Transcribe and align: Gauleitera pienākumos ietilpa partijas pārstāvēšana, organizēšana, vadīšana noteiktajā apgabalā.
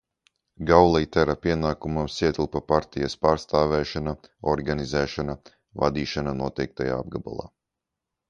Gauleitera 0.69 1.33
pienākumos 1.41 2.15
ietilpa 2.21 2.61
partijas 2.71 3.15
pārstāvēšana, 3.25 4.15
organizēšana, 4.53 5.37
vadīšana 5.83 6.33
noteiktajā 6.43 6.97
apgabalā. 7.05 7.47